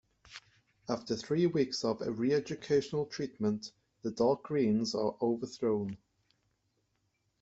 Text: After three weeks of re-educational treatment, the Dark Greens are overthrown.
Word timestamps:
After 0.89 1.15
three 1.15 1.45
weeks 1.45 1.83
of 1.85 2.01
re-educational 2.01 3.05
treatment, 3.05 3.71
the 4.01 4.09
Dark 4.09 4.41
Greens 4.41 4.95
are 4.95 5.15
overthrown. 5.21 5.95